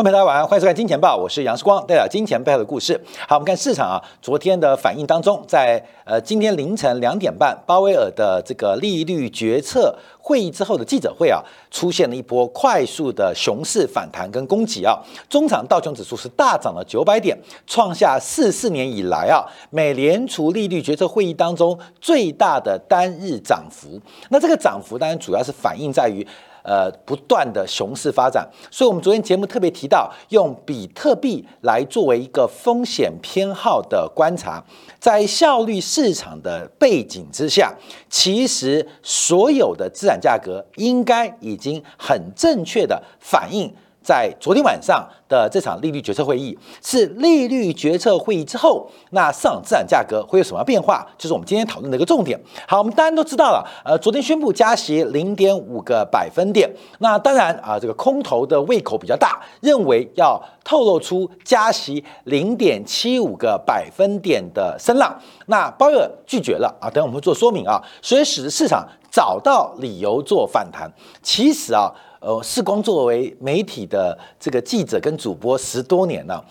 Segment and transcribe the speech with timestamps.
[0.00, 2.98] 观众朋友大家晚上欢迎收看《金钱报》，我是杨世光，带来金钱背后的故事。
[3.28, 14.98] 好，我们看市场啊，昨天的反应当中，在呃今天凌晨两点半，鲍威尔的这个利率决策会议之后的记者会啊，出现了一波快速的熊市反弹跟攻击啊，
[15.28, 24.00] 中场道琼指数是大涨了九百点，创下四四年以来啊美联储利率决策会议当中最大的单日涨幅。
[24.30, 26.26] 那这个涨幅当然主要是反映在于。
[26.62, 34.62] 呃，不断的熊市发展，所以我们昨天节目特别提到，用比特币来作为一个风险偏好的观察，
[34.98, 37.74] 在效率市场的背景之下，
[38.08, 43.74] 其实所有的资产价格应该已经很正确的反映。
[44.02, 51.06] 在昨天晚上的这场利率决策会议，是利率决策会议之后，那市场资产价格会有什么变化？
[51.18, 52.40] 就是我们今天讨论的一个重点。
[52.66, 65.14] 好，我们当然都知道了，呃，昨天宣布加息零点五个百分点，那当然啊，这个空头的胃口比较大，认为要透露出加息零点七五个百分点的声浪，
[65.46, 70.90] 那鲍威尔拒绝了啊，等我们做说明啊，所以使得市场找到理由做反弹。
[71.22, 71.92] 其实啊。
[72.20, 76.44] 呃，世光作为媒体的这个记者跟主播十多年了，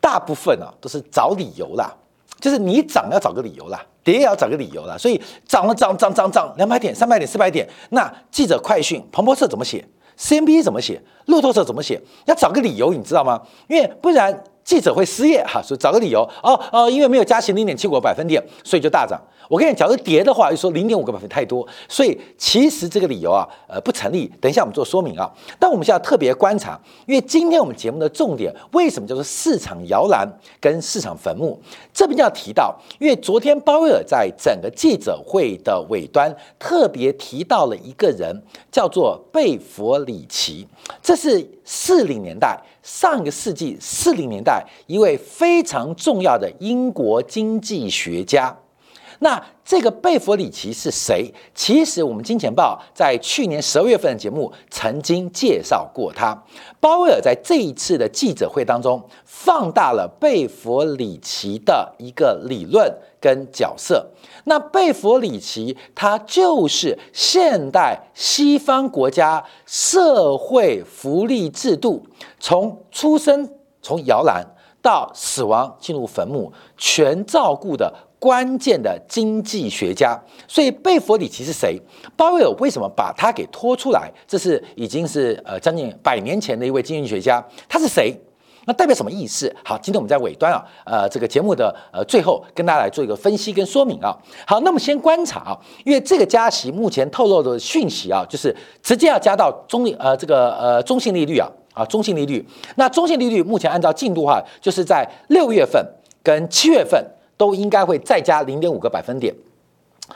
[0.00, 1.94] 大部分啊都是找理由啦，
[2.40, 9.86] 就是你涨要找个理由啦，跌也要找个理由啦，所以涨了涨涨涨涨两百点、三百点、四百点，那记者快讯、彭博社怎么写
[10.18, 11.02] ？CNB 怎么写？
[11.26, 12.00] 路透社怎么写？
[12.24, 13.42] 要找个理由，你知道吗？
[13.68, 19.20] 因为不然记者会失业哈，所以找个理由哦哦，因为没有加息零点七五个百分点，所以就大涨。
[19.50, 24.30] 我跟你讲，假如跌的话，就说零点五个百分太多，所以其实这个理由啊，呃，不成立。
[24.40, 25.28] 等一下我们做说明啊。
[25.58, 30.24] 但我们现在特别观察，因为今天我们节目的重点，为什么叫做市场摇篮
[30.60, 31.60] 跟市场坟墓？
[31.92, 40.64] 这边就要提到，因为昨天鲍威尔在整个记者会的尾端特别提到了一个人，叫做贝弗里奇，
[41.02, 48.56] 这是四零年代上个世纪四零年代一位非常重要的英国经济学家。
[49.22, 51.32] 那这个贝弗里奇是谁？
[51.54, 56.36] 其实我们金钱豹在去年十二月份的节目曾经介绍过他。
[56.80, 64.10] 鲍威尔在这一次的记者会当中放大了贝弗里奇的一个理论跟角色。
[64.44, 72.06] 那贝弗里奇他就是现代西方国家社会福利制度
[72.38, 73.48] 从出生
[73.82, 74.42] 从摇篮
[74.80, 77.94] 到死亡进入坟墓全照顾的。
[78.20, 80.16] 关键的经济学家，
[80.46, 81.80] 所以贝弗里奇是谁？
[82.16, 84.12] 鲍威尔为什么把他给拖出来？
[84.28, 88.14] 这是已经是呃将近百年前的一位经济学家，他是谁？
[88.66, 89.50] 那代表什么意思？
[89.64, 94.14] 好，今天我们在尾端啊，呃，这个节目的呃最后跟大家来做一个分析跟说明啊。
[94.46, 102.46] 好，那么先观察啊，因为这个加息目前透露的讯息啊，就是直接要加到中呃这个呃中性利率啊啊中性利率。
[102.76, 105.82] 那中性利率目前按照进度话，就是在六月份
[106.22, 107.02] 跟七月份。
[107.40, 109.34] 都应该会再加零点五个百分点，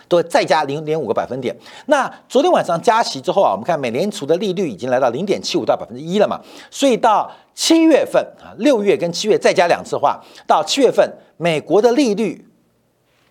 [0.07, 1.57] 都再加零点五个百分点。
[1.87, 6.39] 那昨天晚上加息之后啊，我们看美联储的利率已经来到零点七五到百分之一了嘛，
[6.71, 12.47] 所以到七月份啊，六月跟七月再加两次话，到七月份美国的利率。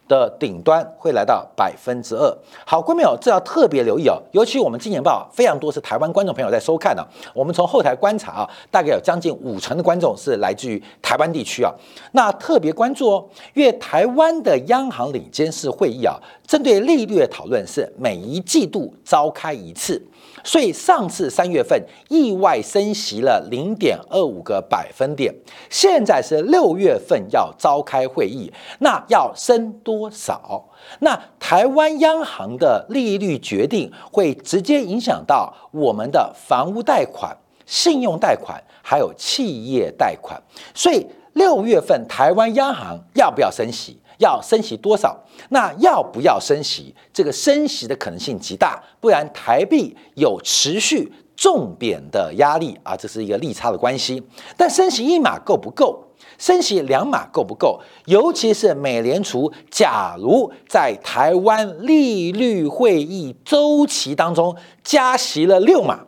[0.07, 2.37] 的顶端会来到百分之二。
[2.65, 4.21] 好，观众朋友，这要特别留意哦。
[4.31, 7.05] 尤其我们今年报非常多是台湾观众朋友在收看的。
[7.33, 11.73] 我们从后台观察啊，大概有将近五成的观众是来自于台湾地区啊。
[12.11, 20.01] 那特别关注哦，因为台湾的央行领监事会议啊，针对利率的讨论是每一季度召开一次。
[20.45, 25.33] 所以上次三月份意外升息了零点二五个百分点，
[25.69, 30.65] 现在是六月份要召开会议，那要升多多少？
[30.99, 37.35] 那台湾央行的利率决定会直接影响到我们的房屋贷款、
[37.65, 40.41] 信用贷款还有企业贷款，
[40.75, 43.97] 所以六月份台湾央行要不要升息？
[44.17, 45.17] 要升息多少？
[45.49, 46.93] 那要不要升息？
[47.13, 54.21] 这个升息的可能性极大，不然台币有持续重贬的压力啊，这是一个利差的关系。
[54.57, 56.02] 但升息一码够不够？
[56.37, 57.81] 升息两码够不够？
[58.05, 65.99] 尤其是美联储，假如在台湾利率会议周期当中加息了六码，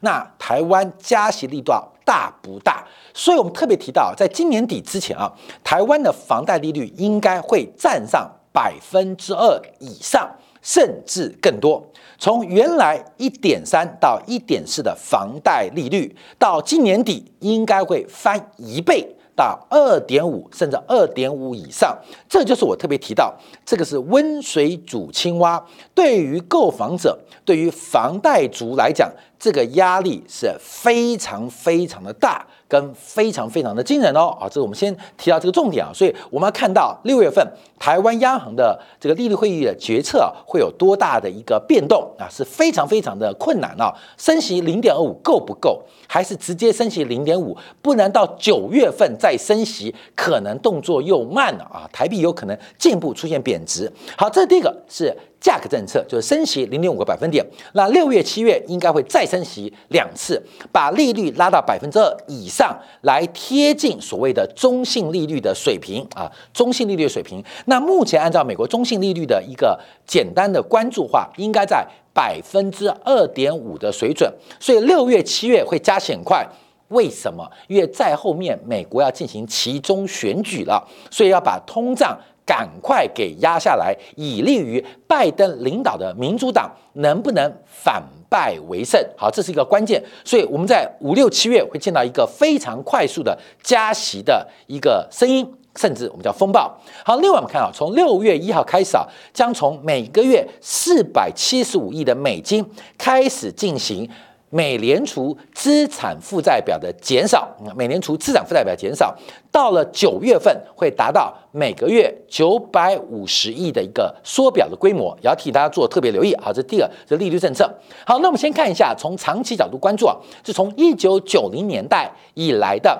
[0.00, 1.72] 那台湾加息力度
[2.04, 2.86] 大不大？
[3.12, 5.32] 所以我们特别提到，在今年底之前啊，
[5.62, 10.28] 台湾的房贷利率应该会占上百分之二以上，
[10.60, 11.84] 甚至更多。
[12.18, 21.96] 从原来一点三到一点四的房贷利率，到今年底应该会翻一倍到二点五，甚至二点五以上。
[22.28, 23.34] 这就是我特别提到，
[23.64, 25.64] 这个是温水煮青蛙。
[25.94, 29.10] 对于购房者，对于房贷族来讲，
[29.44, 32.46] 这个压力是非常非常的大。
[32.66, 37.46] 跟非常非常的惊人哦啊，这是我们先提到这个重点啊，所以我们要看到六月份
[37.78, 43.94] 台湾央行的这个利率会议的决策，会有多大的一个变动啊，是非常非常的困难啊。
[44.16, 45.80] 升息零点二五够不够？
[46.08, 47.56] 还是直接升息零点五？
[47.80, 53.92] 不然到九月份再升息，可能动作又慢了啊，台币有可能进一步出现贬值。
[54.16, 55.16] 好，这第一个是。
[55.44, 57.44] 价格政策就是升息零点五个百分点，
[57.74, 60.42] 那六月、七月应该会再升息两次，
[60.72, 67.44] 把利率拉到百分之二以上，来贴近所谓的中性利率的水平啊，中性利率水平。
[67.66, 76.48] 那目前按照美国中性利率的一个简单的关注化，应该在百分之二点五的水准，所以六月、七月会加息很快。
[76.88, 77.46] 为什么？
[77.68, 82.18] 因为在后面美国要进行其中选举了，所以要把通胀。
[82.46, 89.02] 赶快给压下来，以利于拜登领导的民主党能不能反败为胜？
[89.16, 90.02] 好，这是一个关键。
[90.24, 95.46] 所以我们在五六七月会见到一个非常快速的加息的一个声音，
[95.76, 96.72] 甚至我们叫风暴。
[97.04, 102.64] 好，另外我们看啊，从六月一号开始啊，将从每个月四百七十五亿的美金
[102.98, 104.08] 开始进行。
[104.54, 109.12] 美联储资产负债表的减少，美联储资产负债表减少，
[109.50, 116.32] 到了九月份会达到每个月九百五十亿的一个缩表的规模，也要替大家做特别留意。
[116.36, 117.68] 好，这第二，这利率政策。
[118.06, 120.14] 好，那我们先看一下，从长期角度关注啊，
[120.46, 122.96] 是从一九九零年代以来的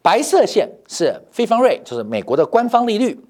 [0.00, 3.20] 白色线是非方瑞，就是美国的官方利率。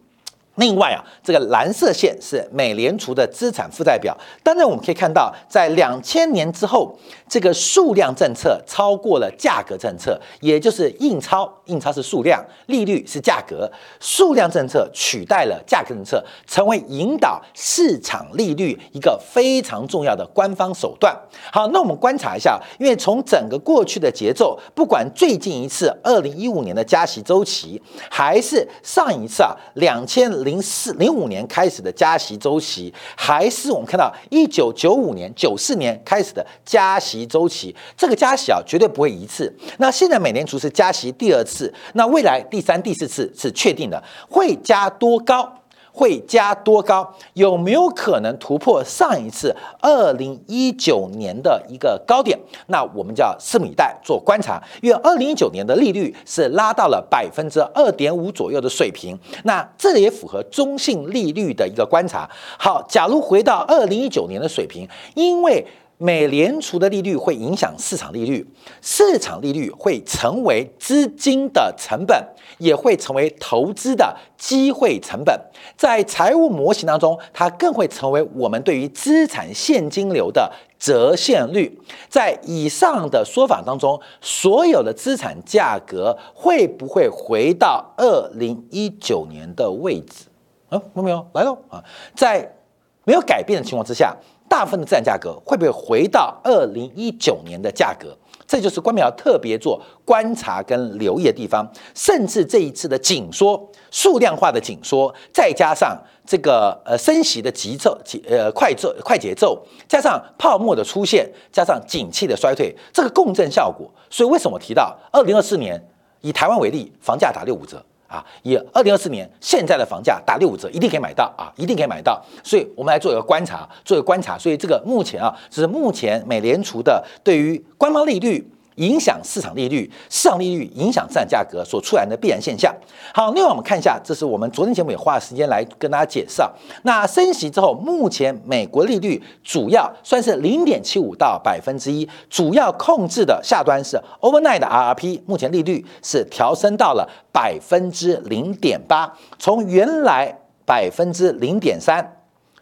[0.58, 4.16] 另外啊，这个蓝色线是美联储的资产负债表。
[4.42, 6.96] 当然，我们可以看到，在两千年之后，
[7.28, 13.70] 这个数量政策超过了价格政策，也就是印钞，印钞是数量，利率是价格，
[14.00, 21.16] 数量政策取代了价格政策，成为引导市场利率一个非常重要的官方手段。
[21.52, 27.80] 好，那我们观察一下，因为从整个过去的节奏，不管最近一次二零一五年的加息周期，
[28.10, 30.28] 还是上一次啊两千。
[30.48, 37.74] 零四零五年开始的加息周期，还是我们看到一九九五年、九四年开始的加息周期。
[37.94, 39.54] 这个加息啊，绝对不会一次。
[39.76, 45.52] 那现在美联储是加息第二次，那未来第三、第四次是确定的，会加多高？
[45.98, 47.12] 会加多高？
[47.34, 52.38] 有没有可能突破上一次二零一九年的一个高点？
[52.68, 54.62] 那我们叫拭目以待，做观察。
[54.80, 62.30] 因为二零一九年的利率是拉到了百分之二点五左右的水平，那这也符合中性利率的一个观察。
[62.56, 65.66] 好，假如回到二零一九年的水平，因为
[65.98, 68.46] 美联储的利率会影响市场利率，
[68.80, 72.16] 市场利率会成为资金的成本，
[72.58, 75.36] 也会成为投资的机会成本。
[75.76, 81.76] 在财务模型当中，它更会成为我们对于资产现金流的折现率。
[82.08, 90.26] 在以上的说法当中，所有的资产价格会不会回到二零一九年的位置？
[90.68, 91.58] 啊，有没有来喽？
[91.68, 91.82] 啊，
[92.14, 92.54] 在
[93.02, 94.16] 没有改变的情况之下。
[94.48, 98.16] 大部分的资产价格会不会回到二零一九年的价格？
[98.46, 101.70] 这就是官票特别做观察跟留意的地方。
[101.94, 105.94] 甚至这一次的紧缩、数量化的紧缩，再加上
[106.26, 113.90] 这个呃升息的急骤、急呃快奏快节奏，加上泡沫的出现，加上景气的衰退，这个共振效果。
[114.08, 115.78] 所以为什么我提到二零二四年
[116.22, 117.84] 以台湾为例，房价打六五折？
[118.08, 122.20] 啊，以二零二四年现在的房价打六五折，一定可以买到啊，一定可以买到。
[122.42, 124.36] 所以，我们来做一个观察，做一个观察。
[124.36, 128.50] 所以，这个目前啊，就是目前美联储的对于官方利率。
[128.78, 132.74] 影响市场利率，市场利率影响资产价格所出来的必然现象。
[133.12, 136.50] 好，另外我们看一下，这是我们昨天节目也花了时间来跟大家解释啊。
[136.84, 152.16] 那升息之后，目前美国利率主要算是零点七五到百分之一，主要控制的下端是 overnight 的 RRP，目前利率是调升到了百分之零点八，从原来百分之零点三，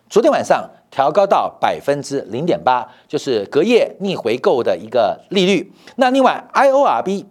[0.08, 0.68] 昨天晚上。
[0.96, 5.70] 调高到百分之零点八，就是隔夜逆回购的一个利率。
[5.96, 7.26] 那另外，IORB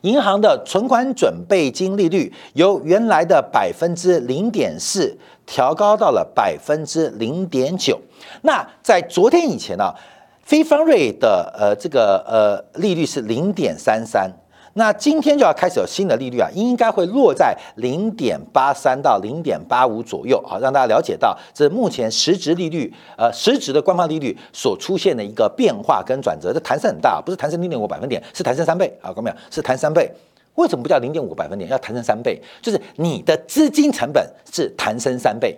[0.00, 5.16] 银行的存款准备金利率由原来的百分之零点四
[5.46, 8.00] 调高到了百分之零点九。
[8.42, 9.94] 那在昨天以前呢，
[10.42, 14.28] 非方瑞的呃这个呃利率是零点三三。
[14.74, 29.32] 那今天就要开始有新的利率啊，应该会落在零点八三到零点八五左右啊，让大家了解到这目前实质利率，呃，实质的官方利率所出现的一个变化跟转折，这弹升很大，不是弹升零点五百分点，是弹升三倍啊，各位？
[29.50, 30.10] 是弹三倍。
[30.56, 32.40] 为什么不叫零点五个百分点，要弹升三倍？
[32.62, 35.56] 就是你的资金成本是弹升三倍，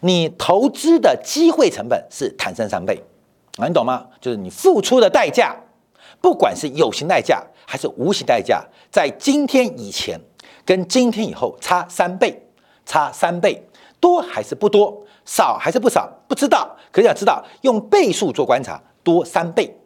[0.00, 3.02] 你投资的机会成本是弹升三倍。
[3.58, 4.06] 啊，你懂吗？
[4.20, 5.54] 就是你付出的代价，
[6.22, 10.20] 不管是有形代价还是无形代价，在今天以前
[10.64, 12.42] 跟今天以后差三倍，
[12.84, 13.66] 差三倍，
[14.00, 15.04] 多还是不多？
[15.24, 16.10] 少还是不少？
[16.26, 16.76] 不知道。
[16.90, 19.76] 可是要知道，用倍数做观察，多三倍。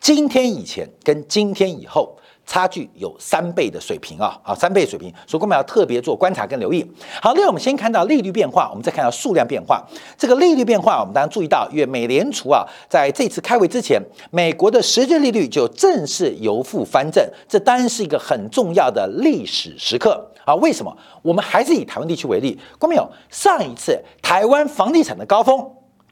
[0.00, 2.18] 今天以前跟今天以后。
[2.46, 6.84] 差距有三倍的水平啊，好，三倍水平，所以我们要特别做观察跟留意。
[7.22, 9.82] 好，那我们先看到利率变化，我们再看到数量变化。
[10.18, 20.54] 这个利率变化，我们当然注意到，因为美联储啊，在这次开会之前，美国的实际利率就正式由负翻正，这当然是一个很重要的历史时刻啊。
[20.56, 20.96] 为什么？
[21.22, 23.10] 我们还是以台湾地区为例，看没有？
[23.30, 25.66] 上一次台湾房地产的高峰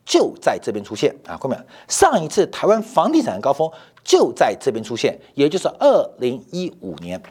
[0.04, 1.62] 就在这边出现啊，看没有？
[1.88, 3.70] 上一次台湾房地产的高峰。
[4.04, 7.22] 就在这边出现，也就是二零一五年，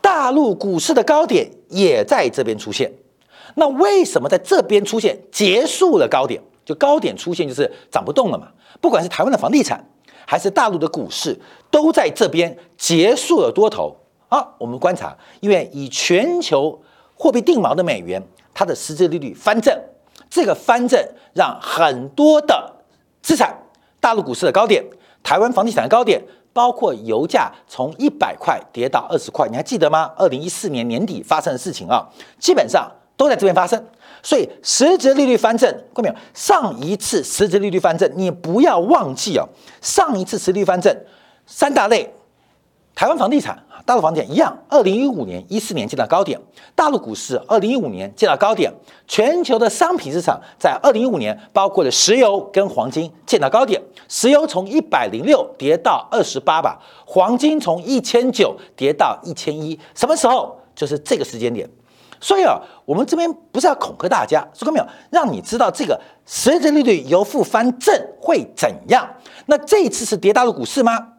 [0.00, 2.92] 大陆股市的高点也在这边出现。
[3.54, 6.42] 那为什么在这边出现结束了高点？
[6.64, 8.48] 就高点出现就是涨不动了嘛？
[8.80, 9.88] 不管是台湾的房地产，
[10.26, 11.38] 还是大陆的股市，
[11.70, 13.96] 都在这边结束了多头
[14.28, 14.44] 啊。
[14.58, 16.82] 我们观察，因为以全球
[17.14, 18.20] 货币定锚的美元，
[18.52, 19.80] 它的实质利率翻正，
[20.32, 20.98] 这个翻正
[21.34, 22.72] 让很多的
[23.20, 23.54] 资产，
[24.00, 24.82] 大陆股市的高点。
[25.22, 26.18] 台湾房地产的高点，
[26.54, 30.10] 包括油价从一百块跌到二十块，你还记得吗？
[30.16, 32.08] 二零一四年年底发生的事情啊，
[32.38, 33.86] 基本上都在这边发生。
[34.22, 36.14] 所以实质利率翻正，看到没有？
[36.32, 39.46] 上一次实质利率翻正，你不要忘记哦，
[39.82, 40.96] 上一次实质利率翻正，
[41.44, 42.10] 三大类，
[42.94, 43.80] 台湾房地产啊。
[43.84, 46.38] 大陆房地产一样，二零一五年、一四年见到高点；
[46.72, 48.70] 大陆股市二零一五年见到高点；
[49.08, 53.82] 全球的商品市场在二零一五年，包括了石油跟黄金见到高点。
[54.08, 60.56] 石油从一百零六跌到二十八吧，黄金从一千九跌到一千一，什么时候？
[60.74, 61.68] 就是这个时间点。
[62.20, 64.86] 所以啊，我们这边不是要恐吓大家，说过没有？
[65.10, 69.06] 让你知道这个实质利率由负翻正会怎样？
[69.46, 71.11] 那这一次是跌大陆股市吗？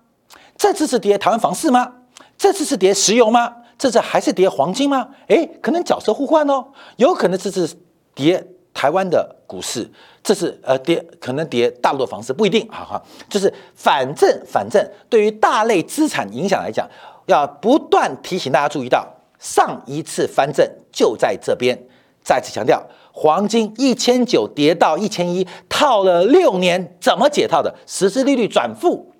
[0.63, 1.91] 这次是跌台湾房市吗？
[2.37, 3.53] 这次是跌石油吗？
[3.77, 5.09] 这次还是跌黄金吗？
[5.27, 6.65] 诶，可能角色互换哦，
[6.95, 7.69] 有可能这次
[8.15, 8.41] 跌
[8.73, 9.91] 台湾的股市，
[10.23, 16.87] 这是呃跌，可能跌大陆的房市，不一定，好好，就是反正反正对于大类资产影响来讲，
[17.25, 19.05] 要不断提醒大家注意到，
[19.39, 21.77] 上一次翻正就在这边，
[22.23, 27.75] 再次强调，黄金一千九跌到一千一，套了六年，怎么解套的？
[27.85, 29.12] 实施利率转负，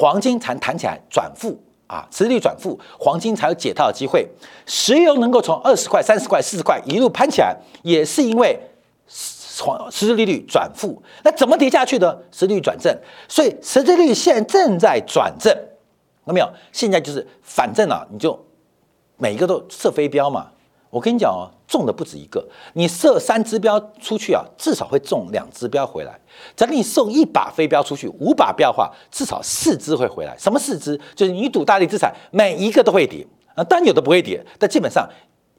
[0.00, 1.60] 黄金才弹起来转负。
[1.86, 4.24] 啊，实力转负，黄金才有解套的机会。
[4.64, 8.56] 石油能够从二十块、三十块、四十块一路攀起来，也是因为
[9.58, 11.02] 黄实质利率转负。
[11.24, 12.22] 那怎么跌下去的？
[12.30, 12.96] 实力转正，
[13.28, 15.52] 所以实质利率现在正在转正，
[16.26, 16.48] 有没有？
[16.70, 18.38] 现在就是反正啊，你就
[19.16, 20.46] 每一个都射飞镖嘛。
[20.90, 22.44] 我跟你讲哦，中的不止一个。
[22.74, 26.20] 你射三支标出去啊，至少会中两支标回来。
[26.56, 30.36] 再给你送一把飞镖出去，五把标的话，至少四支会回来。
[30.36, 31.00] 什么四支？
[31.14, 33.62] 就是你赌大力资产，每一个都会跌啊。
[33.64, 35.08] 当然有的不会跌，但基本上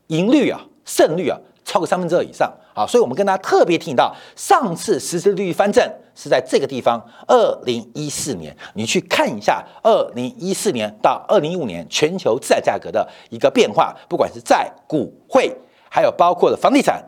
[0.07, 2.87] 赢率啊、胜率啊超过三分之二以上啊。
[2.87, 5.89] 所以我们跟大家特别提醒到，上次实施利率翻正。
[6.13, 15.49] 是在这个地方，二零一四年，你去看一下二零一四年到二零一五年全球资产价格的一个变化，不管是债股汇，
[15.89, 17.01] 还有包括了房地产、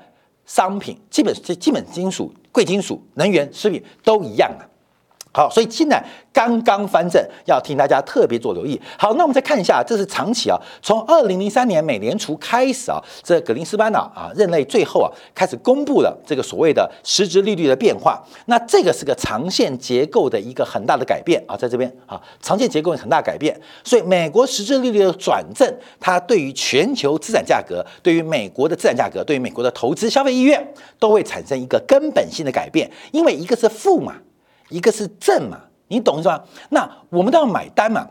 [0.45, 4.63] 商品，基本基本金属、贵金属、能源、食品都一样啊。
[5.35, 8.79] 好，所以现在刚刚翻正，要听大家特别做留意。
[8.99, 18.23] 好，那我们再看一下，这是长期啊，从二零零三年美联储开始啊，这格林斯潘呢啊任内最后啊，开始公布了这个所谓的实质利率的变化。
[18.45, 23.59] 那这个是个长线结构的一个很大的改变啊，在这边啊，长线结构很大改变。
[23.83, 25.67] 所以美国实质利率的转正，
[25.99, 30.63] 它对于全球资产价格，对于美国的资产价格，对于美国的投资消费意愿，
[30.99, 32.91] 都会产生一个根本性的改变。
[33.11, 34.17] 因为一个是负嘛。
[34.69, 36.43] 一个是正嘛，你懂是吧？
[36.69, 38.07] 那我们都要买单嘛。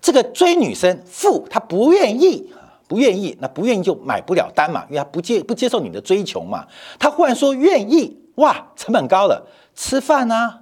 [0.00, 2.52] 这个追女生负，他不愿意
[2.86, 6.66] 不愿意，那不愿意就买不了单嘛，因为他不接不接受你的追求嘛。
[6.98, 10.60] 他忽然说愿意，哇，成本高了，吃饭啊，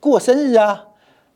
[0.00, 0.86] 过生日啊，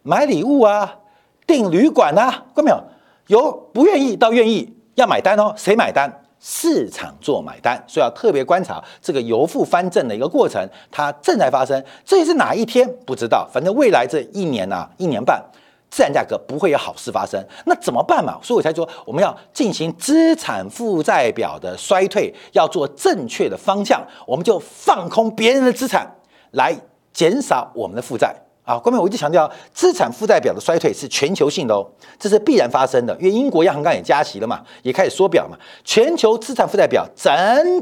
[0.02, 1.00] 买礼物啊，
[1.46, 2.84] 订旅馆啊，看到没有？
[3.26, 6.23] 由不愿意到愿意，要买单哦，谁买单？
[6.46, 11.82] 市场做买单，所以要特别观察这个由负翻正的一个过程，它正在发生。
[12.04, 15.42] 这是哪一天不知道，反正未来这一年呐，一年半，
[15.90, 17.42] 自然价格不会有好事发生。
[17.64, 18.38] 那怎么办嘛？
[18.42, 26.14] 所以我才说我们要进行资产负债表的衰退，要做正确的方向，我们就放空别人的资产，
[26.50, 26.76] 来
[27.14, 28.36] 减少我们的负债。
[28.64, 31.86] 啊，后面我一直强调，资产负债表的衰退是全球性的哦，
[32.18, 37.32] 这是必然发生的，因为英国央行刚也加息了嘛，也开始缩表嘛，全球资产负债表整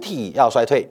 [0.01, 0.89] 体要衰退，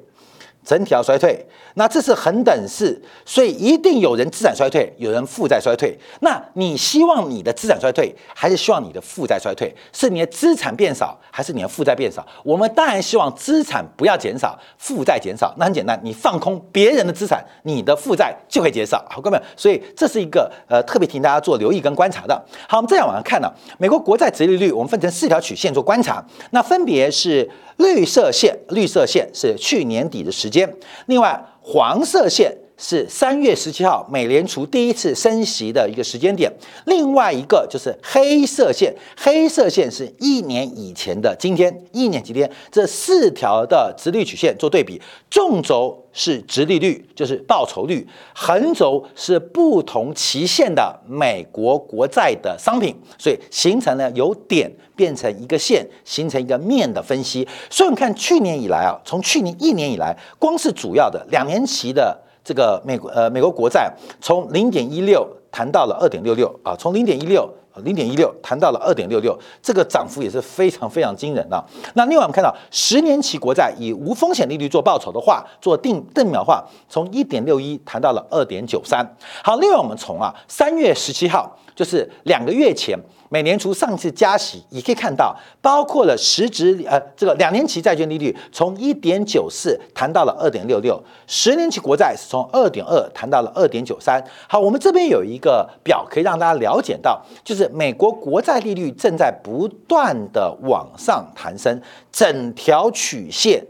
[0.63, 5.97] 整体要衰退，那这是恒等式，所以一定有人资产衰退，有人负债衰退。
[6.19, 9.73] 那你希望你的资产衰退，还是希望你的负债衰退？
[9.91, 12.25] 是你的资产变少，还是你的负债变少？
[12.43, 15.53] 我们当然希望资产不要减少，负债减少。
[15.57, 19.03] 那很简单，你放空别人的资产，你的负债就会减少。
[19.09, 22.39] 好，各位，所以这是一个呃特别提醒大家做留意跟观察的。
[22.67, 27.49] 好，我们再往上看呢，美国国债殖利率，我们分成四条曲线做观察，那分别是。
[27.81, 30.71] 绿色线，绿色线是去年底的时间。
[31.07, 36.51] 另外，黄色线是三月十七号美联储第一次升息的一个时间点。
[36.85, 42.51] 另外一个就是黑色线，黑色线是一年以前的今天，一年几天。
[42.71, 54.71] 这四条的直率曲线做对比，纵轴是直利率，就是报酬率；横轴是不同期限的美国国债的商品，所以形成了由点。
[54.93, 57.47] 变成一个线，形成一个面的分析。
[57.71, 67.49] 所以你看，去年以来啊，从去年一年以来，光是主要的两年期的这个美国呃美国国债，从零点一六谈到了二点六六啊，从零点一六
[67.83, 71.63] 零点一六谈到了二点六六，这个涨幅也是非常非常惊人的。
[71.93, 79.05] 那另外我们看到十年期国债以无风险利率做报酬的话，做定定秒化，从一点六一谈到了二点九三。
[79.43, 82.97] 好，另外我们从啊三月十七号，就是两个月前。
[83.31, 94.21] 美联储上次加息，也可以看到，包括了实质呃这个两年期债券利率从一点九四谈到了二点六六，十年期国债是从二点二谈到了二点九三。
[94.49, 103.65] 好，我们这边有一个表可以让大家了解到，就是美国国债利率正在不断的往上弹升，整条曲线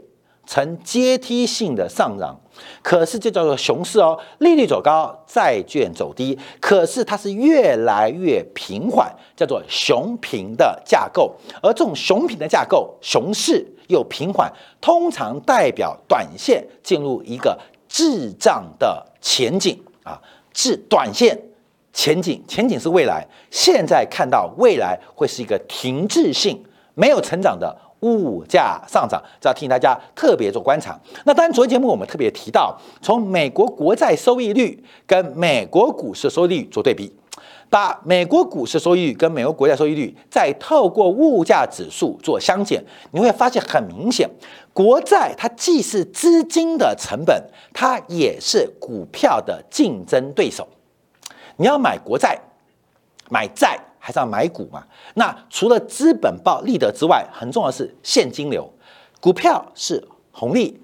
[0.52, 2.38] 呈阶梯性的上涨。
[2.82, 11.34] 可是这叫做熊市哦，利率走高，债券走低，可是它是越来越平缓，叫做熊平的架构。
[11.64, 20.22] 而这种熊平的架构，熊市又平缓，通常代表短线进入一个滞胀的前景啊，
[20.54, 21.40] 滞短线
[21.94, 26.62] 前景，前景是未来，现在看到未来会是一个停滞性、
[26.94, 27.74] 没有成长的。
[28.02, 31.00] 物价上涨，这要提醒大家特别做观察。
[31.26, 37.14] 那当然，昨天节目我们特别提到，从美国国债收益率跟美国股市收益率做对比，
[37.70, 44.30] 把美国股市收益率跟美国国债收益率再透过物价指数做相减，你会发现很明显，
[44.74, 50.68] 国债它既是资金的成本，它也是股票的竞争对手。
[51.58, 52.40] 你要买国债，
[53.30, 53.80] 买债。
[54.04, 54.84] 还是要买股嘛？
[55.14, 58.68] 那除了资本报利得之外，很重要的是现金流。
[59.20, 60.82] 股票是红利，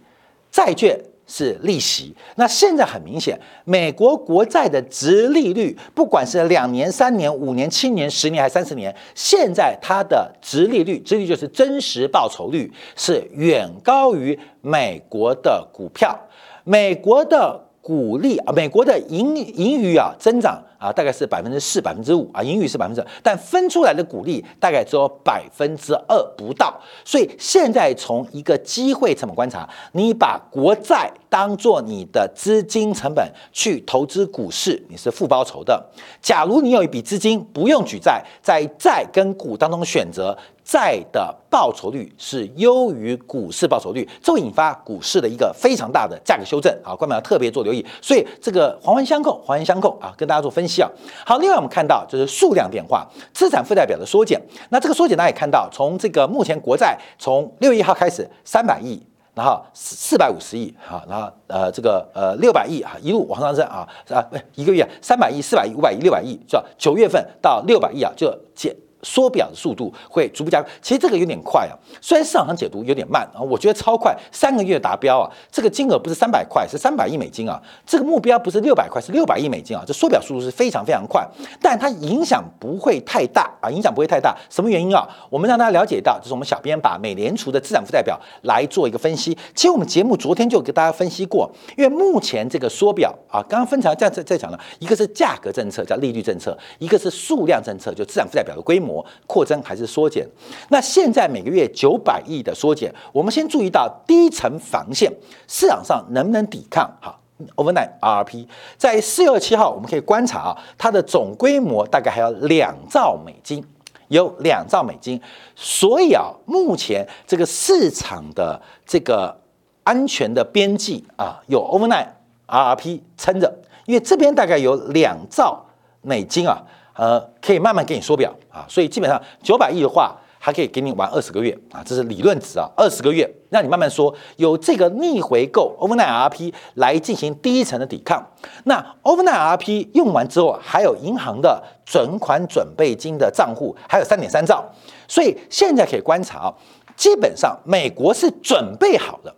[0.51, 2.15] 债券是利息。
[2.35, 16.15] 那现在很明显，美国国债的值利率，不管是两年、三年、五年、七年、十年还是三十年，现在它的值利率，值利率就是真实报酬率，是远高于美国的股票。
[16.63, 20.61] 美国的股利啊，美国的盈盈余啊增长。
[20.77, 26.79] 啊，大概是百分之四、百分之五啊，盈余是百分之，但分出来的股利大概只有百分之二不到。
[27.03, 35.83] 所以现在从一个机会成本观察，你把国债当做你的资金成本去投资股市，你是负报酬的。
[36.21, 40.37] 假如你有一笔资金不用举债，在债跟股当中选择。
[40.69, 47.85] 债的报酬率是优于股市报酬率，这会引发股市的一个非常大的价格修正啊，观众要特别做留意。
[48.01, 50.91] 所以这个环环相扣，环环相扣啊，跟大家做分析啊。
[51.25, 54.37] 好，另外我们看到就是数量变化，资产负债表的缩减。
[54.67, 59.01] 那这个缩减大家也看到，从这个目前国债从六月一号开始三百亿，
[59.37, 66.65] 然后四四百五十亿，啊，然后呃这个呃六百亿啊，一路往上升啊，啊不一个月三百亿、四百亿、五百亿、六百亿，是吧？
[66.75, 68.75] 九月份到六百亿啊，就减。
[69.03, 71.73] 缩表的速度会逐步加快，其实这个有点快啊。
[72.01, 75.29] 虽然市场上解读有点慢啊，我觉得超快，三个月达标啊。
[75.51, 77.61] 这个金额不是三百块，是三百亿美金啊。
[77.85, 79.83] 这个目标不是六百块，是六百亿美金啊。
[79.85, 81.27] 这缩表速度是非常非常快，
[81.61, 84.35] 但它影响不会太大啊，影响不会太大。
[84.49, 85.07] 什么原因啊？
[85.29, 89.37] 我们让大家了解到，就是我们小编把美联储的资产负债表来做一个分析。
[89.53, 98.86] 其实我们节目昨天就给大家分析过，因为目前这个缩表啊，刚刚分成了这样在在讲了，一个是价格政策叫利率政策，一个是数量政策就资产负债表的规模。
[98.87, 100.25] 模扩增还是缩减？
[100.69, 105.11] 那现在每个月九百亿的缩减，我们先注意到低层防线
[105.47, 106.89] 市场上能不能抵抗？
[107.01, 107.19] 哈
[107.55, 108.47] ，overnight RRP
[108.77, 113.63] 在四月七号我们可以观察啊，它的总规模大概还有两兆美金，
[114.07, 115.21] 有两兆美金。
[115.55, 119.39] 所以啊，目前这个市场的这个
[119.83, 122.07] 安全的边际啊，有 overnight
[122.47, 123.53] RRP 撑着，
[123.85, 125.63] 因为这边大概有两兆
[126.01, 126.63] 美金啊。
[126.97, 138.25] 呃，可以慢慢给你缩表啊，所以基本上九百亿的话，还可以给你玩二十个月啊，这是理论值啊，二十个月让你慢慢说，有这个逆回购 overnight RP 来进行第一层的抵抗。
[138.65, 144.63] 那 overnight RP 用完之后，还有银行的存款准备金的账户还有三点三兆，
[145.07, 146.53] 所以现在可以观察啊，
[146.95, 149.35] 基本上美国是准备好了，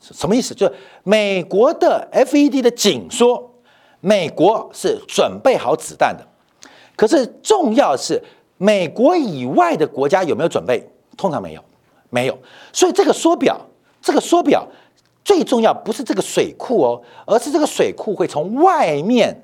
[0.00, 0.52] 什么意思？
[0.54, 3.52] 就是美国的 FED 的紧缩，
[4.00, 6.26] 美国是准备好子弹的。
[7.02, 8.22] 可是重要的是。
[8.58, 10.80] 美国以外的国家有没有准备？
[11.16, 11.64] 通常没有，
[12.10, 12.38] 没有。
[12.72, 13.60] 所以这个缩表，
[14.00, 14.64] 这个缩表
[15.24, 19.42] 最重要不是这个水库哦，而是这个水库会从外面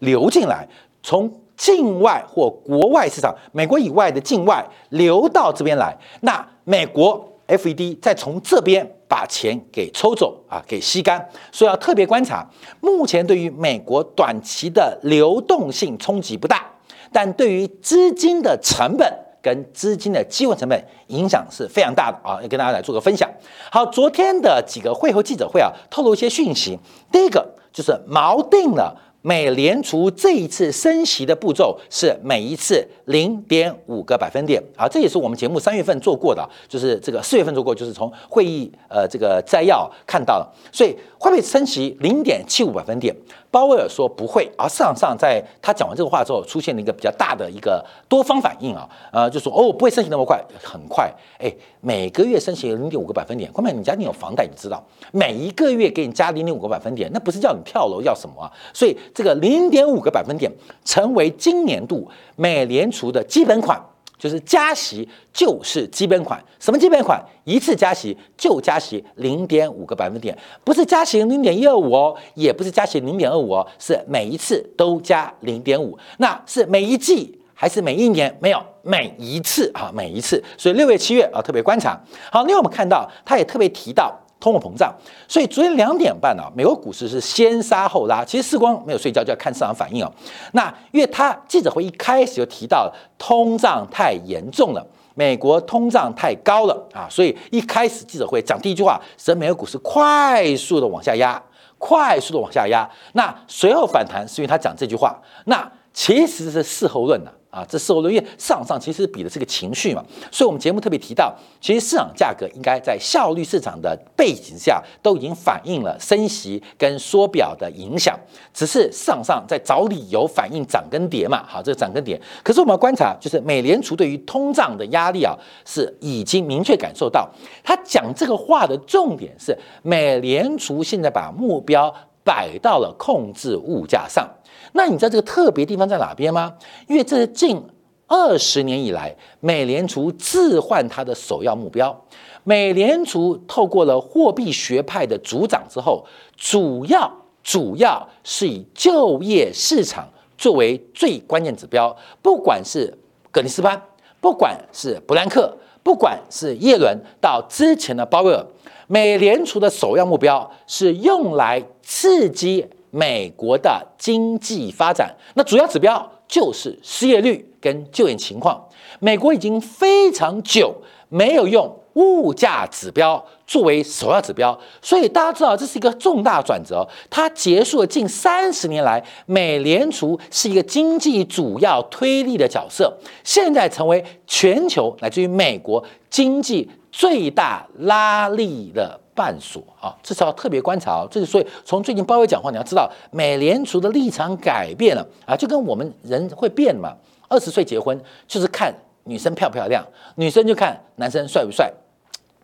[0.00, 0.66] 流进来，
[1.00, 5.96] 从境外或国外市场，美国以外的境外流到这边来。
[6.22, 11.24] 那美国 FED 再从这边把钱给抽走啊，给吸干。
[11.52, 12.44] 所以要特别观察，
[12.80, 16.66] 目前对于美国短期的流动性冲击不大。
[17.12, 22.40] 但对于资金的成本跟资金的机会成本影响是非常大的啊！
[22.42, 23.30] 要跟大家来做个分享。
[23.70, 26.78] 好，昨天的几个会后记者会啊，透露一些讯息。
[27.12, 29.02] 第一个就是锚定了。
[29.22, 43.12] 美联储这一次升息的步骤是每一次零点五个百分点啊，这也是我们节目三月份做过的，就是这个四月份做过，就是从会议呃这个摘要看到了，所以会不会升息零点七五百分点？
[43.50, 58.52] 鲍威尔说不会，而市场上在他讲完这个话之后，出现了一个比较大的一个多方反应啊，呃，就说哦不会升息那么快，很快，哎，每个月升息零点五个百分点，关键你家里有房贷，你知道，每一个月给你加零点五个百分点，那不是叫你跳楼要什么啊？
[58.74, 58.96] 所以。
[59.14, 60.52] 这个零点五个百分点
[60.84, 63.80] 成为今年度美联储的基本款，
[64.18, 66.42] 就是加息就是基本款。
[66.58, 67.22] 什么基本款？
[67.44, 75.96] 一次加息就加息零点五个百分点，不是加息零点一二五哦，也不是加息零点二五哦，是每一次都加零点五。
[76.18, 78.36] 那是每一季还是每一年？
[78.40, 80.42] 没有，每一次啊，每一次。
[80.58, 82.00] 所以六月、七月啊，特别观察。
[82.30, 84.14] 好，另外我们看到，他也特别提到。
[84.38, 84.94] 通货膨胀，
[85.26, 88.24] 所以昨天两点半呢，美国股市是先杀后拉。
[88.24, 90.12] 其实世光没有睡觉，就要看市场反应哦。
[90.52, 101.42] 那因为他记者会一开始就提到通胀太严重了，美国通胀太高了啊，所以一开始记者会讲第一句话，使美国股市快速的往下压，
[101.78, 102.88] 快速的往下压。
[103.14, 107.30] 那随后反弹是因为他讲这句话，那其实是事后论呢。
[107.45, 118.18] 啊，这事后论，因为市场上其实比的是个情绪嘛，所以我们节目特别提到，其实市场价格应该在效率市场的背景下，都已经反映了升息跟缩表的影响，
[118.52, 121.44] 只是市场上在找理由反映涨跟跌嘛。
[121.46, 127.28] 好，这个涨跟跌，可是我们要观察，就是美联储对于通胀的压力啊，是已经明确感受到。
[127.62, 131.92] 他讲这个话的重点是，美联储现在把目标
[132.22, 134.28] 摆到了控制物价上。
[134.76, 136.54] 那你知道这个特别地方在哪边吗？
[136.86, 137.60] 因为这是近
[138.06, 142.04] 二十年以来，美联储置换它的首要目标。
[142.44, 146.04] 美联储透过了货币学派的主掌之后，
[146.36, 147.10] 主要
[147.42, 151.96] 主要是以就业市场作为最关键指标。
[152.20, 152.92] 不管是
[153.32, 153.82] 格林斯潘，
[154.20, 158.46] 不管是布兰克，不管是耶伦，到之前的鲍威尔，
[158.86, 162.66] 美联储的首要目标是用来刺激。
[162.96, 168.66] 美国的经济发展，那主要指标就是失业率跟就业情况。
[169.00, 170.74] 美国已经非常久
[171.10, 176.88] 没有用物价指标作为首要指标，所以大家知道这是一个重大转折。
[177.10, 182.90] 它结束了近三十年来美联储是一个经济主要推力的角色，
[183.22, 188.98] 现在成为全球乃至于美国经济最大拉力的。
[189.16, 191.08] 半数啊，至少要特别观察哦。
[191.10, 196.94] 这是所以从最近鲍威讲话，你要知道美联储的立场改变了啊，就跟我们人会变嘛。
[197.28, 201.72] 二十岁结婚就是看女生漂不漂亮，女生就看男生帅不帅。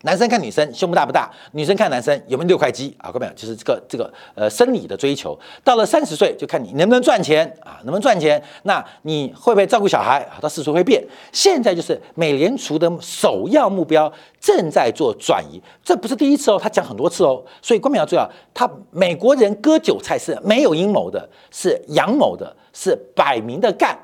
[0.03, 3.09] 男生看女生胸部大不大，女生看男生有没有六块肌啊？
[3.09, 5.37] 各位，就是这个这个呃生理的追求。
[5.63, 8.41] 到了三十岁，就看你能不能赚钱啊，能不能赚钱？
[8.63, 10.35] 那你会不会照顾小孩啊？
[10.41, 11.01] 到四十岁会变。
[11.31, 14.11] 现在就是美联储的首要目标
[14.41, 17.41] 正在做转移，这不是第一次哦，他讲很多次哦。
[17.61, 23.97] 所以关明要注意啊，他美国人割韭菜是没有阴谋的，是阳谋的，是摆明的干，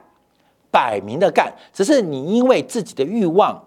[0.72, 3.62] 摆明的干，只是你因为自己的欲望，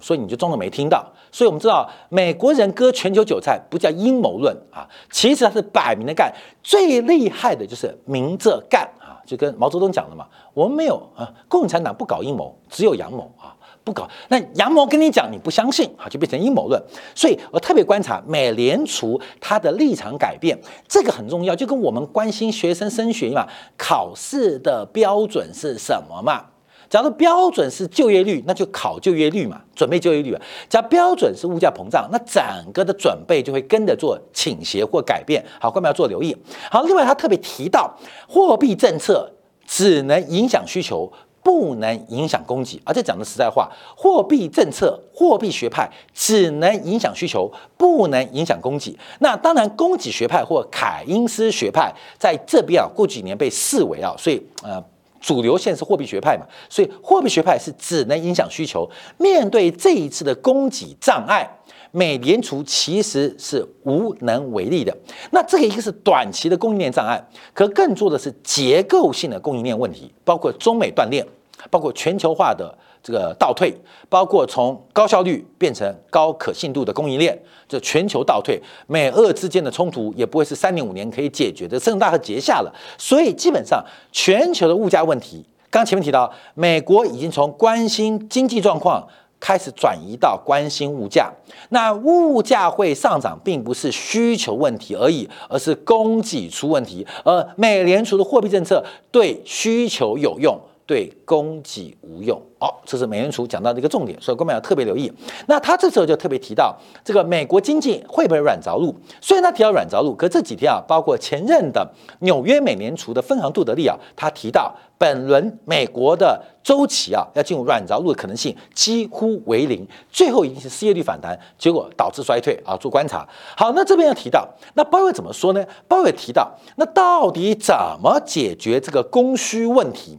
[0.00, 1.04] 所以你就装作没听到。
[1.30, 6.32] 所以，我们知道美国人割全球韭菜不叫阴谋论啊，其实他是摆明的干。
[6.62, 14.08] 最厉害的就是明着干啊，就跟毛泽东讲的嘛，我们没有啊，共产党不搞阴谋，只有阳谋啊，不搞。
[14.28, 16.82] 那阳谋跟你讲，你不相信啊，就变成阴谋论。
[17.14, 20.58] 所以我特别观察美联储它的立场改变，
[20.88, 26.46] 这个很重要，就跟我们关心学生升学嘛，考试的标准是什么嘛？
[26.88, 30.36] 假如标准是就业率，那就考就业率嘛，准备就业率。
[30.68, 35.44] 假如标准是物价膨胀，那整个的准备就会跟着做倾斜或改变。
[35.60, 36.36] 好，观众要做留意。
[36.70, 37.94] 好，另外他特别提到，
[38.28, 39.30] 货币政策
[39.66, 41.12] 只能影响需求。
[41.40, 48.94] 不能影响供给，而且讲的实在话，货币政策、货币学派只能影响需求，不能影响供给。
[49.20, 54.82] 那当然，供给学派或凯因斯学派在这边啊，过几年被视为啊，所以呃，
[55.20, 58.88] 主流现在是货币学派嘛，所以货币学派是只能影响需求。
[59.18, 61.48] 面对这一次的供给障碍。
[61.90, 64.94] 美联储其实是无能为力的。
[65.30, 67.18] 那这个一个是短期的供应链障碍，
[67.54, 71.26] 可更做的是结构性的供应链问题，包括中美断链，
[71.70, 73.74] 包括全球化的这个倒退，
[74.08, 82.74] 包括从高效率变成高可信度的供应链，这全球倒退，美俄之间的冲突也不会是三年五年可以解决的，圣大和结下了。
[82.96, 89.06] 所以基本上全球的物价问题，刚前面提到，美国已经从关心经济状况。
[89.40, 91.32] 开始转移到关心物价，
[91.68, 97.06] 那物价会上涨，并不是需求问题而已，而是供给出问题。
[97.22, 102.40] 而美联储的货币政策对需求有用，对供给无用。
[102.58, 105.12] 哦，这是美联储讲到的一个重点，所以各位要特别留意。
[105.46, 106.74] 那他这时候就特别提到，
[107.04, 108.92] 这个美国经济会不会软着陆？
[109.20, 111.88] 虽然他提到软着陆，可这几天啊，包括前任的
[112.20, 122.76] 纽约美联储的分行杜德利啊，他提到本轮美国的周期啊，要进入软着陆的可能性几乎为零，最后一定是失业率反弹，结果导致衰退啊。
[122.76, 123.24] 做观察。
[123.56, 125.64] 好，那这边要提到，那鲍威尔怎么说呢？
[125.86, 127.72] 鲍威尔提到，那到底怎
[128.02, 130.18] 么解决这个供需问题？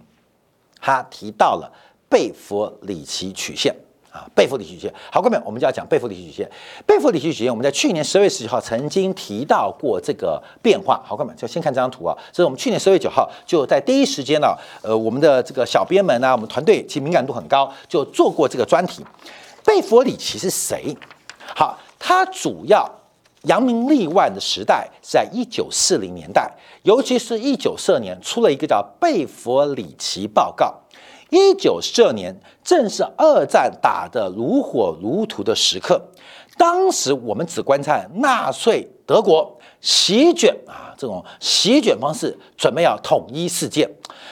[0.81, 1.71] 他提到了。
[2.11, 3.71] 贝弗里奇曲线
[4.11, 4.93] 啊，贝弗里奇曲线。
[5.11, 6.51] 好，各位，我们就要讲贝弗里奇曲线。
[6.87, 10.99] 贝弗里奇曲线，我们在去年十月十九号曾经提到过这个变化。
[11.05, 19.05] 好，各位，就先看这张图啊，这是我们去年十月九号就在第一时间呢，呃，我们的这个小编们呢，我们团队其实敏感度很高，就做过这个专题。
[19.63, 20.97] 贝弗里奇是谁？
[21.55, 22.89] 好，他主要
[23.43, 26.51] 扬名立万的时代是在一九四零年代，
[26.83, 30.75] 尤其是一九四二年出了一个叫贝弗里奇报告。
[31.29, 36.01] 一九四二年，正是二战打得如火如荼的时刻。
[36.57, 43.89] 当时我们只观察纳粹德国席卷啊这种席卷方式，准备要统一世界。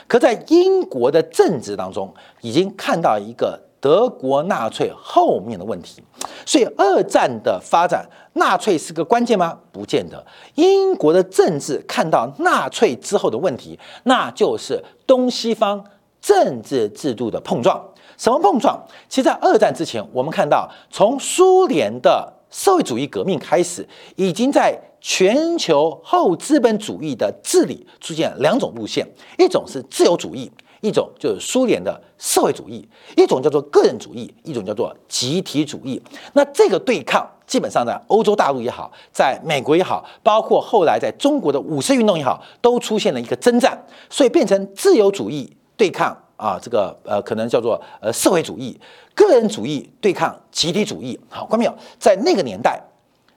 [0.07, 6.01] 可在英国的政治当中，已经看到一个德国纳粹后面的问题。
[6.45, 9.57] 所以，二战的发展，纳粹是个关键吗？
[9.71, 10.25] 不见得。
[10.55, 15.83] 英国的政治看到纳粹之后的问题，那就是东西方。
[16.19, 17.81] 政治制度的碰撞，
[18.17, 18.77] 什么碰撞？
[19.07, 23.87] 其实，在二战之前，我们看到从苏联的社会主义革命开始，
[24.17, 36.01] 已经在全球后资本主义的治理出现两种路线：一种是自由主义，一种就是苏联的社会主义；一种叫做个人主义，一种叫做集体主义。
[36.33, 43.77] 那这个对抗，基本上在欧洲大陆也好，在美国也好，包括后来在中国的五四运动也好，都出现了一个征战，
[44.09, 45.55] 所以变成自由主义。
[45.77, 48.75] 对抗啊，这个呃，可能叫做呃社会主义、
[49.13, 51.19] 个人主义对抗集体主义。
[51.29, 51.77] 好，关没有？
[51.99, 52.81] 在那个年代，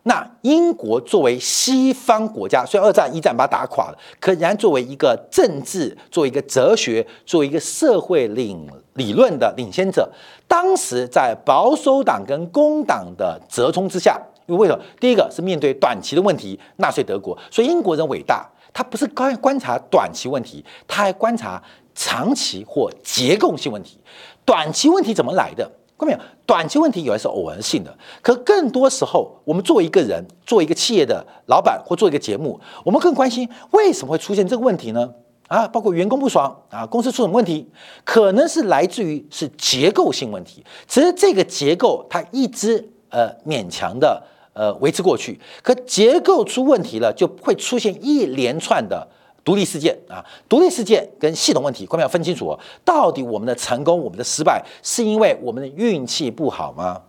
[0.04, 10.10] 那英国作为西方国家，虽然二战、一战把它打垮了，可仍然作为一个政治、作为一个哲学、作为一个社会领理论的领先者，
[10.48, 14.82] 当时在保守党跟工党的折冲之下，因为为什么？
[14.98, 21.62] 第一个是面对短期的问题，纳粹德国，所以英国人伟大，他不是观观察短期问题，他还观察。
[21.92, 23.98] 长期或结构性问题，
[24.46, 25.70] 短期问题怎么来的？
[26.00, 26.18] 看到没有？
[26.46, 35.08] 短期问题有的是偶然性的，可更多时候，我们作为一个人，作为一个企业的老板或做一个节目，我们更关心为什么会出现这个问题呢？
[35.48, 37.68] 啊，包括员工不爽啊，公司出什么问题，
[38.04, 49.08] 可能是来自于是结构性问题，只是这个结构它一直呃勉强的呃维持过去，可结构出问题了，就会出现一连串的。
[49.50, 57.02] 独立事件啊，独立事件跟系统问题，我们要分清楚哦，到底我们的成功、我们的失败，是因为我们的运气不好吗？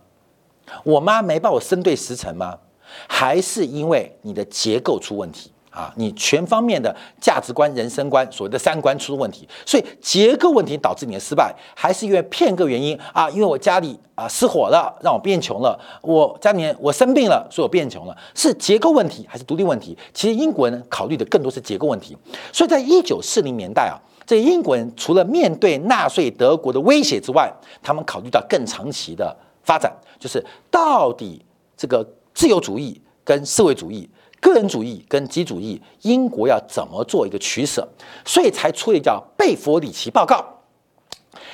[0.82, 2.58] 我妈没把我生对时辰吗？
[3.08, 5.51] 还是因为你的结构出问题？
[5.72, 13.28] 啊，你全方面的价值观、人生观，所谓的三观出了问题，所以结构问题导致你的失败，还是因为片刻原因啊？
[13.30, 19.96] 因为我家里啊失火了，让我变穷了；我家里面我生病了，所以我变穷了，是结构问题还是独立问题？
[20.12, 22.14] 其实英国人考虑的更多是结构问题。
[22.52, 27.50] 所以在一九四零年代啊，这英国人除了面对纳粹德国的威胁之外，
[27.82, 31.42] 他们考虑到更长期的发展，就是到底
[31.78, 34.06] 这个自由主义跟社会主义。
[34.42, 37.88] 个人主义跟集主义，英国要怎么做一个取舍？
[38.26, 40.44] 所以才出了一叫贝弗里奇报告。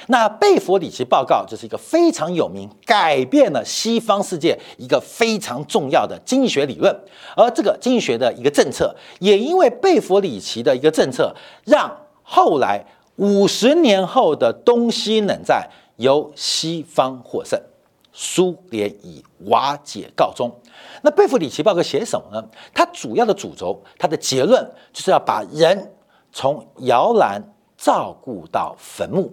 [0.07, 6.99] 那贝弗里奇报告就是一个非常有名、改变了西方世界一个非常重要的经济学理论，
[7.37, 11.35] 而这个经济学的一个政策，也因为贝弗里奇的一个政策，
[11.67, 17.61] 让后来五十年后的东西冷战由西方获胜，
[18.11, 20.51] 苏联以瓦解告终。
[21.03, 22.49] 那贝弗里奇报告写什么呢？
[22.75, 25.95] 它主要的主轴，它的结论就是要把人
[26.33, 27.43] 从摇篮
[27.77, 29.33] 照顾到坟墓。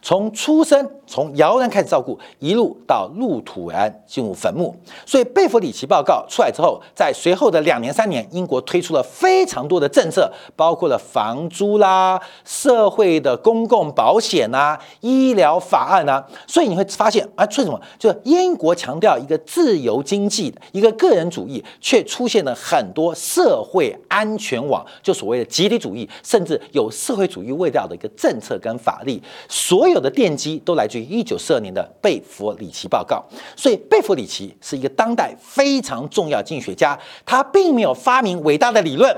[0.00, 4.74] 从出生，从摇篮开始照顾，一路到入土为安，进入坟墓。
[5.04, 16.24] 所以贝弗里奇报告出来之后，在随后的两年、三年，英国推出了非常多的政策，包括了房租啦、社会的公共保险啊、医疗法案啊。
[16.46, 17.80] 所以你会发现，啊，出什么？
[17.98, 29.20] 就是英国强调一个自由经济一个个人主义，却出现了很多社会安全网，就所谓的集体主义，甚至有社会主义味道的一个政策跟法律。
[29.48, 33.24] 所所有的奠基都来自于一九四二年的贝弗里奇报告，
[33.56, 36.98] 所以贝弗里奇是一个当代非常重要经济学家。
[37.24, 39.16] 他并没有发明伟大的理论，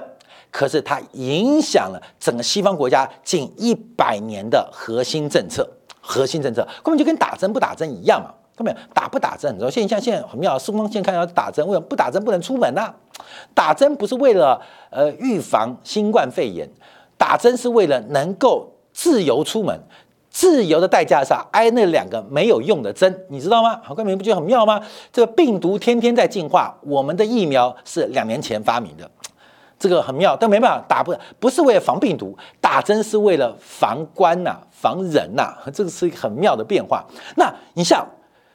[0.52, 5.68] 可是他影响了整个西方国家近一百年的核心政策。
[6.00, 8.74] 核心政策根本就跟打针不打针一样嘛，根本？
[8.94, 9.52] 打不打针？
[9.56, 12.94] 你说现在现在很妙，四光线看要打针，为什么不打针不能出门呢？
[13.54, 16.68] 打针不是为了呃预防新冠肺炎，
[17.18, 19.76] 打针是为了能够自由出门。
[20.30, 23.80] 自由的代价上挨那两个没有用的针，你知道吗？
[23.82, 24.80] 好，官民不觉得很妙吗？
[25.12, 29.10] 这个病毒天天在进化，我们的疫苗是两年前发明的，
[29.78, 37.04] 这个很妙，但没办法打不不是为了防病毒，打针是为了防官呐，防人呐，这个是一个很妙的变化。
[37.36, 38.06] 那你像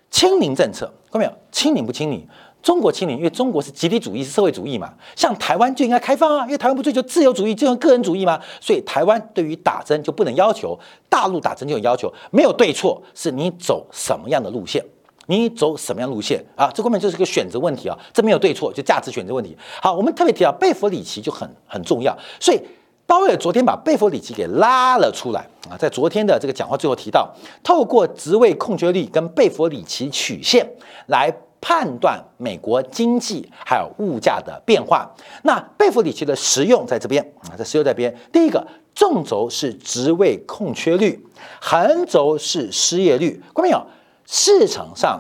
[0.10, 1.32] 清零政策，看到没有？
[1.52, 2.26] 清零不清零？
[2.66, 4.92] 中国青年，因为中国是集体主义，是社会主义嘛。
[5.16, 8.42] 像台湾就应该开放啊，因为台湾不追求自由主义，追求个人主义嘛。
[8.60, 10.76] 所以台湾对于打针就不能要求，
[11.08, 14.84] 大陆打针就有要求，没有对错，是你走什么样的路线，
[15.28, 16.72] 你走什么样路线啊？
[16.74, 19.56] 这根本就是个选择问题啊，这没有对错，就价值选择问题。
[19.80, 22.60] 好，我们特别提到贝弗里奇就很很重要，所以
[23.06, 30.68] 鲍威尔昨天把贝弗里奇给拉了出来啊，在昨天的这个讲话最后提到，透过职位空缺率跟贝弗里奇曲线
[31.06, 31.32] 来。
[31.68, 38.16] 判断美国经济还有物价的变化，那贝弗里奇的实用在这边啊，在实用在边。
[38.32, 41.20] 第一个纵轴是职位空缺率，
[41.60, 43.42] 横轴是失业率。
[43.56, 43.84] 看到没有？
[44.28, 45.20] 市场上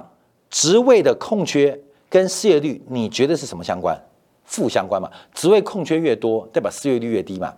[0.52, 1.80] 职位的空缺
[2.12, 4.00] 跟失业率，你觉得是什么相关？
[4.44, 5.10] 负相关嘛？
[5.34, 7.52] 职位空缺越多，代表失业率越低嘛？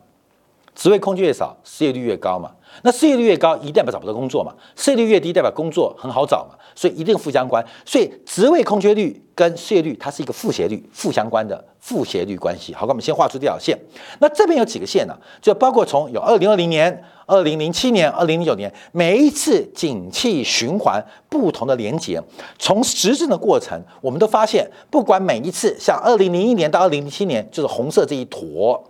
[0.73, 2.51] 职位空缺越少，失业率越高嘛？
[2.83, 6.55] 那失业率越高，一代表找不到工作嘛；失业率越低，代表工作很好找嘛。
[6.75, 7.65] 所以一定负相关。
[7.85, 12.73] 所以职位空缺率跟失业率，它是一个负斜率、负相关的负斜率关系。
[12.73, 13.77] 好，我们先画出这条线。
[14.19, 15.17] 那这边有几个线呢？
[15.41, 22.21] 就包括从有二零二零年、二零零七年、二零零九年，每一次景气循环不同的连接，
[22.59, 28.83] 从实质的过程，我们都发现，不管每一次，像二零零一年到二零零七年，就是红色这一坨。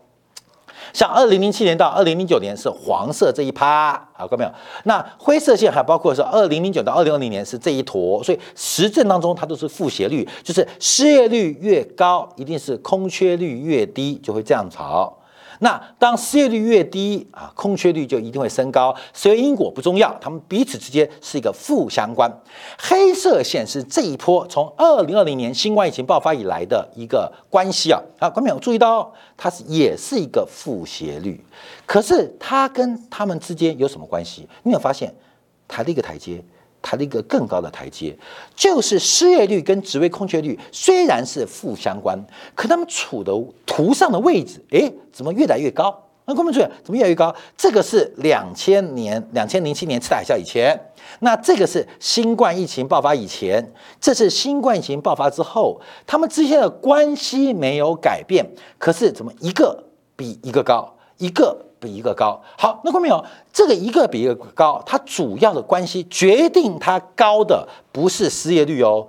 [0.94, 4.52] 像二零零七年到二零零九年是黄色这一趴，好过没有？
[4.84, 15.17] 那灰色线还包括是二零零九到二零二零年是这一坨，所以实证当中它都是负斜率，就是失业率越高，一定是空缺率越低，就会这样炒。
[15.60, 18.96] 那当失业率越低啊，空缺率就一定会升高。
[19.14, 22.32] 所以因果不重要，它们彼此之间是一个负相关。
[22.78, 28.02] 黑色线是这一波从二零二零年新冠疫情爆发以来的一个关系啊。
[28.20, 31.44] 啊，观众有注意到，它是也是一个负斜率。
[31.86, 34.48] 可是它跟它们之间有什么关系？
[34.64, 35.14] 你有发现，
[35.68, 36.44] 抬了一个台阶。
[36.82, 38.18] 它的一个更高的台阶，
[38.56, 42.18] 就是失业率跟职位空缺率虽然是负相关，
[42.56, 43.34] 可他们处的
[43.66, 46.04] 图上的位置，哎，怎么越来越高？
[46.26, 47.34] 那各位注意，怎么越来越高？
[47.56, 50.78] 这个是两千年、两千零七年次贷海啸以前，
[51.22, 58.46] 那这个是新冠疫情爆发以前，这是新冠疫情爆发之后，他们之间的关系没有改变，
[58.78, 61.67] 可是怎么一个比一个高，一个？
[61.80, 63.24] 比一个高，好，那看没有？
[63.54, 69.08] 这个一个比一个高，它主要的关系决定它高的不是失业率哦，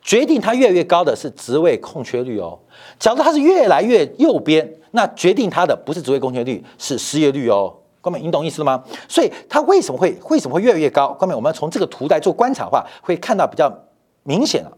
[0.00, 2.58] 决定它越来越高的是职位空缺率哦。
[2.98, 7.74] 假如它是越来越右边，那决定它的不是职位空缺率，是失业率哦。
[8.00, 8.84] 关美，你懂意思了吗？
[9.08, 11.08] 所以它为什么会为什么会越来越高？
[11.08, 13.72] 关美，我们从这个图来做观察的话，会看到比较
[14.22, 14.70] 明显了。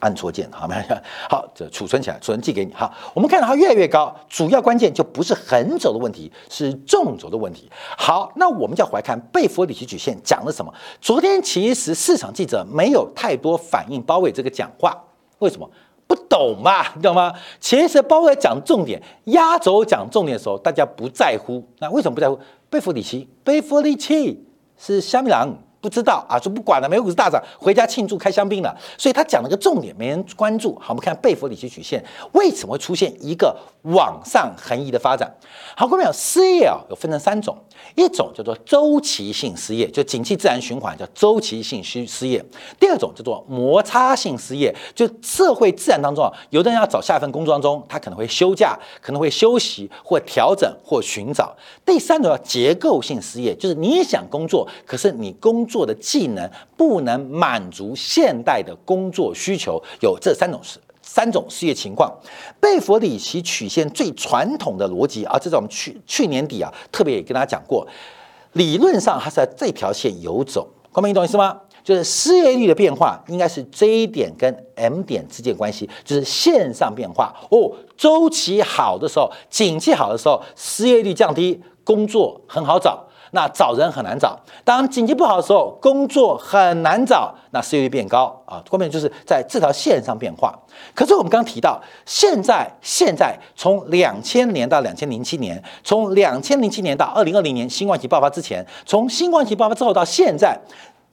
[0.00, 0.74] 按错键，好没？
[1.28, 2.72] 好，这储存起来，储存寄给你。
[2.74, 7.70] 好，我们看到它越来越高，主要关键就不是横轴的问题，是纵轴的问题。
[7.96, 10.72] 好，那我们就回来看贝弗里奇曲线讲了什么。
[11.00, 14.96] 昨天其实市场记者没有太多反应包围这个讲话，
[15.38, 15.68] 为什么？
[16.08, 17.32] 不懂嘛，你懂吗？
[17.58, 21.60] 其实鲍威尔讲重点，压轴讲重点的时候，大家不在乎。
[21.80, 22.38] 那为什么不在乎？
[22.70, 25.52] 贝弗里奇，贝弗里奇是香米郎。
[25.86, 26.88] 不知道啊，就不管了。
[26.88, 28.76] 美股是大涨，回家庆祝开香槟了。
[28.98, 30.76] 所以他讲了个重点，没人关注。
[30.80, 35.32] 好，我们看贝弗里奇曲线为什么会出现一个往上横移的发展？
[35.76, 37.56] 好，各位朋友，失业啊有分成三种，
[37.96, 42.40] 一种叫做周期性失业，就景气自然循环叫周期性失失业；
[42.78, 55.86] 第二种叫做摩擦性失业，就社会自然当中啊，有的人要找下一份工作当中，他可能会休假，可能会休息或调整或寻找；第三种叫结构性失业，就是你想工作，可是你工作。
[55.86, 62.12] 的技能不能满足现代的工作需求，有这三种事三种失业情况。
[62.60, 67.86] 贝弗里奇曲线最传统的逻辑啊，这是我们去去年底啊特别也跟大家讲过，
[68.54, 70.68] 理论上它是在这条线游走。
[70.90, 71.60] 光明，你懂意思吗？
[71.84, 77.70] 就是失业率的变化应该是 J 点跟 M 点之间关系，就是线上变化哦。
[77.96, 83.05] 周期好的时候，景气好的时候，失业率降低，工作很好找。
[83.32, 88.62] 那找人很难找，当经济不好的时候，工作很难找，那失业率变高啊。
[88.70, 90.54] 后面就是在这条线上变化。
[90.94, 100.58] 可是我们刚刚提到，现在现在从两千年到两千零七年，从两千零七年到二零二零年新冠疫情爆发之前，从新冠疫情爆发之后到现在，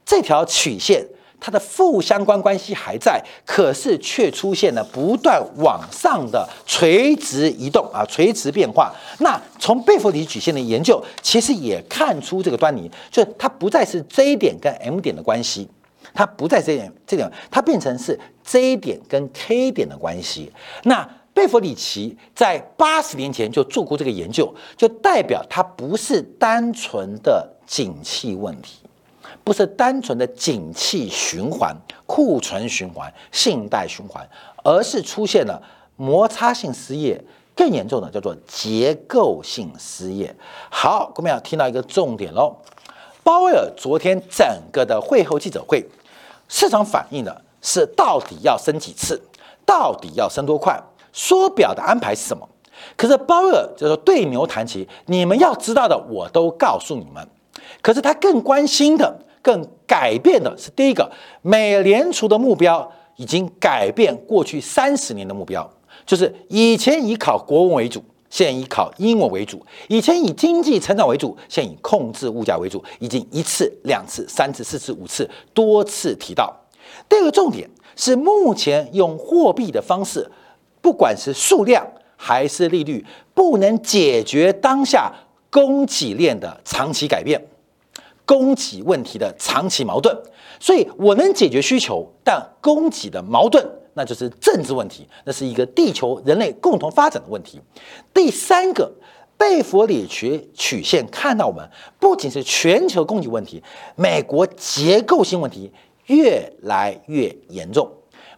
[0.04, 1.04] 这条曲线。
[1.44, 8.90] 它的负相关关系还在，可是却出现了不断往上的垂直移动啊，垂直变化。
[9.18, 15.68] 那从贝弗里曲线的研究，其实也看出这个端倪，就是它不再是 J 点跟 M 点的关系，
[16.14, 20.50] 它不再这点这点，它变成是 J 点跟 K 点的关系。
[20.84, 28.78] 那贝弗里奇在八十年前就做过这个研究，就代表它不是单纯的景气问题。
[29.44, 31.76] 不是单纯的景气循环、
[32.06, 34.26] 库存循环、信贷循环，
[34.64, 35.62] 而是出现了
[35.96, 37.22] 摩擦性失业，
[37.54, 40.34] 更严重的叫做结构性失业。
[40.70, 42.56] 好，我们要听到一个重点喽。
[43.22, 45.86] 鲍威尔昨天整个的会后记者会，
[46.48, 49.20] 市场反映的是到底要升几次，
[49.66, 50.82] 到底要升多快，
[51.12, 52.48] 缩表的安排是什么？
[52.96, 57.28] 可是鲍威尔就说对牛弹琴，你们要知道的我都告诉你们。
[57.82, 59.20] 可是他更关心的。
[59.44, 65.70] 更改变的是，第一个，美联储的目标已经改变过去三十年的目标，
[66.06, 76.50] 就是以前以考国文为主，现以考英文为主；以前以经济成长为主，现以控制物价为主，已经一次、两次、三次、四次、五次，多次提到。
[77.06, 80.26] 第二个重点是，目前用货币的方式，
[80.80, 81.86] 不管是数量
[82.16, 85.12] 还是利率，不能解决当下
[85.50, 87.40] 供给链的长期改变。
[88.26, 90.16] 供给问题的长期矛盾，
[90.58, 93.62] 所以我能解决需求，但供给的矛盾
[93.92, 97.60] 那就是政治问题，那是一个地球人类共同发展的问题。
[98.14, 98.90] 第三个，
[99.36, 101.68] 贝弗里奇曲线看到我们
[102.00, 103.62] 不仅是全球供给问题，
[103.94, 105.70] 美国结构性问题
[106.06, 107.90] 越来越严重，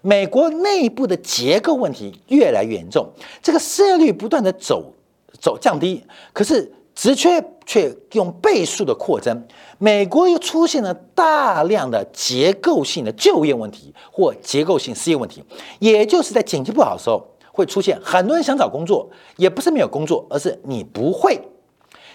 [0.02, 3.08] 美国内部的结构问题越来越严重，
[3.40, 4.92] 这个失业率不断的走
[5.40, 6.72] 走降低，可是。
[6.96, 9.46] 职缺却用倍数的扩增，
[9.78, 15.44] 美国又出现了大量的结构性的就业问题或结构性失业问题，
[15.78, 17.22] 也就是在经济不好的时候
[17.52, 21.38] 会出现很多人想找工作，也不是没有工作，而是你不会。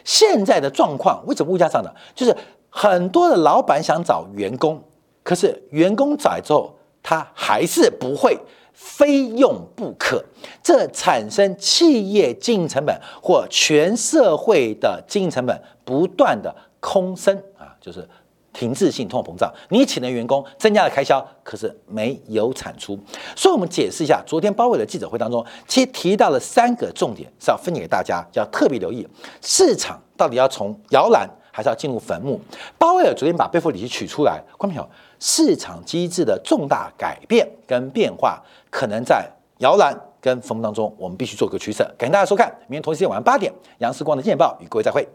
[0.04, 1.94] 现在的状况为什么物价上涨？
[2.16, 2.36] 就是
[2.70, 4.84] 很多的老板想找员工，
[5.22, 8.36] 可是员工找来之后，他还是不会。
[8.84, 10.24] 非用不可，
[10.64, 18.08] 这产生企业经营成本或全社会的经营成本不断的空升啊，就是
[18.52, 19.54] 停滞性通货膨胀。
[19.70, 22.98] 你请的员工增加了开销，可是没有产出。
[23.36, 29.08] 所以，我们解释一下，昨天鲍威尔的记者会当中，其实提到了三个重点，是要分解给大家，要特别留意
[29.42, 32.42] 市场到底要从摇篮还是要进入坟墓。
[32.80, 34.90] 鲍威尔昨天把贝弗里奇取出来，观众朋友。
[35.22, 38.42] 市场机制的重大改变跟变化，
[38.72, 39.26] 可能在
[39.60, 41.84] 摇篮跟风当中，我们必须做个取舍。
[41.96, 45.08] 感谢大家收看，明天同一时间晚上八点，杨思光的见报与各位再会。